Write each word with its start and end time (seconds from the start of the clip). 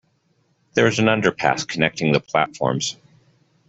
There 0.73 0.87
is 0.87 0.97
an 0.97 1.05
underpass 1.05 1.67
connecting 1.67 2.11
the 2.11 2.19
platforms. 2.19 2.97